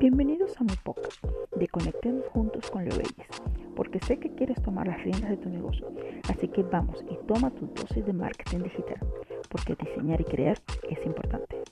Bienvenidos 0.00 0.56
a 0.60 0.62
mi 0.62 0.76
podcast 0.84 1.24
de 1.56 1.66
Conectemos 1.66 2.24
Juntos 2.28 2.70
con 2.70 2.84
Leobelis, 2.84 3.26
porque 3.74 3.98
sé 3.98 4.20
que 4.20 4.32
quieres 4.32 4.62
tomar 4.62 4.86
las 4.86 5.02
riendas 5.02 5.28
de 5.28 5.36
tu 5.36 5.48
negocio, 5.48 5.92
así 6.28 6.46
que 6.46 6.62
vamos 6.62 7.04
y 7.10 7.16
toma 7.26 7.50
tu 7.50 7.66
dosis 7.66 8.06
de 8.06 8.12
marketing 8.12 8.60
digital, 8.60 9.00
porque 9.48 9.74
diseñar 9.74 10.20
y 10.20 10.24
crear 10.24 10.56
es 10.88 11.04
importante. 11.04 11.64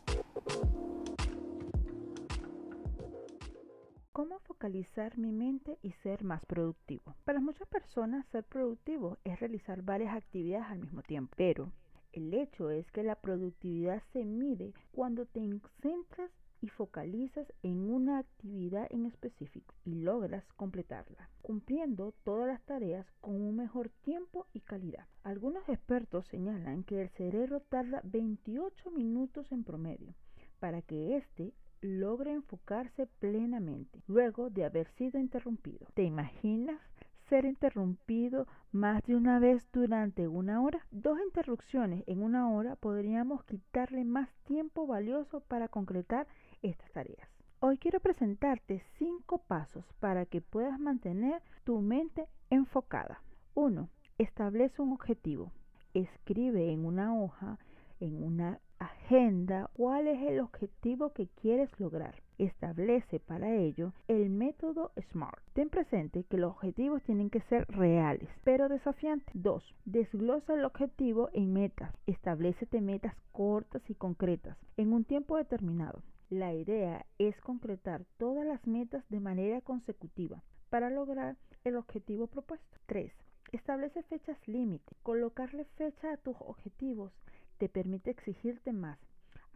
¿Cómo 4.11 4.41
focalizar 4.41 5.17
mi 5.19 5.31
mente 5.31 5.79
y 5.83 5.93
ser 5.93 6.25
más 6.25 6.45
productivo? 6.47 7.15
Para 7.25 7.39
muchas 7.39 7.69
personas 7.69 8.27
ser 8.33 8.43
productivo 8.43 9.19
es 9.23 9.39
realizar 9.39 9.83
varias 9.83 10.17
actividades 10.17 10.67
al 10.69 10.81
mismo 10.81 11.03
tiempo, 11.03 11.33
pero 11.37 11.71
el 12.13 12.35
hecho 12.35 12.71
es 12.71 12.91
que 12.91 13.05
la 13.05 13.15
productividad 13.15 14.03
se 14.13 14.25
mide 14.25 14.73
cuando 14.91 15.27
te 15.27 15.49
centras 15.81 16.33
y 16.61 16.69
focalizas 16.69 17.53
en 17.63 17.91
una 17.91 18.19
actividad 18.19 18.87
en 18.91 19.07
específico 19.07 19.75
y 19.85 19.95
logras 19.95 20.45
completarla, 20.55 21.31
cumpliendo 21.43 22.13
todas 22.25 22.49
las 22.49 22.63
tareas 22.63 23.07
con 23.21 23.41
un 23.41 23.57
mejor 23.57 23.91
tiempo 24.03 24.47
y 24.53 24.61
calidad. 24.61 25.07
Algunos 25.23 25.69
expertos 25.69 26.27
señalan 26.27 26.85
que 26.85 27.03
el 27.03 27.09
cerebro 27.11 27.61
tarda 27.61 28.01
28 28.05 28.91
minutos 28.91 29.51
en 29.53 29.65
promedio 29.65 30.15
para 30.59 30.83
que 30.83 31.17
éste 31.17 31.53
logre 31.81 32.33
enfocarse 32.33 33.07
plenamente 33.19 34.03
luego 34.07 34.51
de 34.51 34.65
haber 34.65 34.89
sido 34.97 35.19
interrumpido. 35.19 35.87
¿Te 35.95 36.03
imaginas 36.03 36.81
ser 37.29 37.45
interrumpido 37.45 38.47
más 38.73 39.03
de 39.05 39.17
una 39.17 39.39
vez 39.39 39.67
durante 39.73 40.29
una 40.29 40.63
hora? 40.63 40.87
Dos 40.91 41.19
interrupciones 41.21 42.05
en 42.07 42.23
una 42.23 42.51
hora 42.51 42.77
podríamos 42.77 43.45
quitarle 43.45 44.05
más 44.05 44.29
tiempo 44.45 44.87
valioso 44.87 45.41
para 45.41 45.69
concretar 45.69 46.27
estas 46.63 46.91
tareas. 46.93 47.29
Hoy 47.59 47.79
quiero 47.79 48.01
presentarte 48.01 48.81
cinco 48.99 49.39
pasos 49.39 49.85
para 49.99 50.27
que 50.27 50.41
puedas 50.41 50.79
mantener 50.79 51.43
tu 51.65 51.81
mente 51.81 52.29
enfocada. 52.51 53.23
1. 53.55 53.89
Establece 54.19 54.83
un 54.83 54.93
objetivo. 54.93 55.53
Escribe 55.95 56.71
en 56.71 56.85
una 56.85 57.19
hoja, 57.19 57.59
en 57.99 58.23
una 58.23 58.61
agenda, 58.79 59.71
cuál 59.75 60.07
es 60.09 60.23
el 60.23 60.41
objetivo 60.41 61.13
que 61.13 61.29
quieres 61.41 61.71
lograr. 61.79 62.15
Establece 62.39 63.19
para 63.19 63.55
ello 63.55 63.93
el 64.09 64.29
método 64.29 64.93
SMART. 65.11 65.41
Ten 65.55 65.71
presente 65.71 66.25
que 66.25 66.37
los 66.37 66.53
objetivos 66.53 67.03
tienen 67.05 67.31
que 67.31 67.41
ser 67.43 67.67
reales, 67.69 68.29
pero 68.45 68.69
desafiantes. 68.69 69.29
2. 69.35 69.75
Desglosa 69.87 70.55
el 70.55 70.65
objetivo 70.65 71.31
en 71.33 71.53
metas. 71.53 71.95
Establecete 72.07 72.81
metas 72.81 73.15
cortas 73.33 73.83
y 73.89 73.95
concretas 73.95 74.59
en 74.77 74.93
un 74.93 75.05
tiempo 75.05 75.37
determinado. 75.37 76.03
La 76.29 76.53
idea 76.53 77.07
es 77.19 77.41
concretar 77.41 78.05
todas 78.19 78.45
las 78.45 78.67
metas 78.67 79.09
de 79.09 79.21
manera 79.21 79.61
consecutiva 79.61 80.43
para 80.69 80.91
lograr 80.91 81.37
el 81.65 81.77
objetivo 81.77 82.27
propuesto. 82.27 82.77
3. 82.87 83.13
Establece 83.53 84.03
fechas 84.03 84.37
límite. 84.47 84.97
Colocarle 85.03 85.65
fecha 85.77 86.13
a 86.13 86.17
tus 86.17 86.37
objetivos 86.41 87.13
te 87.59 87.69
permite 87.69 88.11
exigirte 88.11 88.73
más 88.73 88.99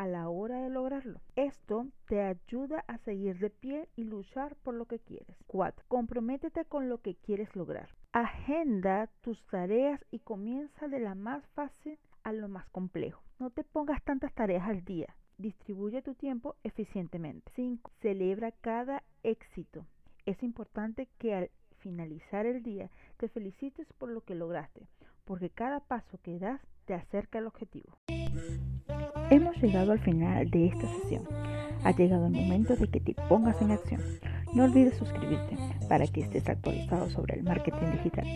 a 0.00 0.06
la 0.06 0.30
hora 0.30 0.62
de 0.62 0.70
lograrlo. 0.70 1.20
Esto 1.36 1.86
te 2.08 2.22
ayuda 2.22 2.82
a 2.88 2.96
seguir 2.98 3.38
de 3.38 3.50
pie 3.50 3.86
y 3.96 4.04
luchar 4.04 4.56
por 4.56 4.72
lo 4.72 4.86
que 4.86 4.98
quieres. 4.98 5.36
4. 5.46 5.84
Comprométete 5.88 6.64
con 6.64 6.88
lo 6.88 7.02
que 7.02 7.16
quieres 7.16 7.54
lograr. 7.54 7.90
Agenda 8.12 9.10
tus 9.20 9.44
tareas 9.48 10.02
y 10.10 10.20
comienza 10.20 10.88
de 10.88 11.00
la 11.00 11.14
más 11.14 11.46
fácil 11.48 11.98
a 12.24 12.32
lo 12.32 12.48
más 12.48 12.66
complejo. 12.70 13.22
No 13.38 13.50
te 13.50 13.62
pongas 13.62 14.02
tantas 14.02 14.32
tareas 14.32 14.66
al 14.66 14.86
día. 14.86 15.14
Distribuye 15.36 16.00
tu 16.00 16.14
tiempo 16.14 16.56
eficientemente. 16.64 17.52
5. 17.54 17.90
Celebra 18.00 18.52
cada 18.52 19.02
éxito. 19.22 19.84
Es 20.24 20.42
importante 20.42 21.08
que 21.18 21.34
al 21.34 21.50
finalizar 21.80 22.46
el 22.46 22.62
día 22.62 22.90
te 23.18 23.28
felicites 23.28 23.86
por 23.98 24.08
lo 24.08 24.22
que 24.22 24.34
lograste, 24.34 24.86
porque 25.30 25.48
cada 25.48 25.78
paso 25.78 26.18
que 26.24 26.40
das 26.40 26.60
te 26.86 26.92
acerca 26.92 27.38
al 27.38 27.46
objetivo. 27.46 27.96
Hemos 29.30 29.56
llegado 29.62 29.92
al 29.92 30.00
final 30.00 30.50
de 30.50 30.66
esta 30.66 30.88
sesión. 30.88 31.22
Ha 31.84 31.92
llegado 31.92 32.26
el 32.26 32.32
momento 32.32 32.74
de 32.74 32.88
que 32.88 32.98
te 32.98 33.14
pongas 33.28 33.62
en 33.62 33.70
acción. 33.70 34.02
No 34.54 34.64
olvides 34.64 34.96
suscribirte 34.96 35.56
para 35.88 36.04
que 36.08 36.22
estés 36.22 36.48
actualizado 36.48 37.08
sobre 37.10 37.36
el 37.36 37.44
marketing 37.44 37.92
digital. 37.92 38.26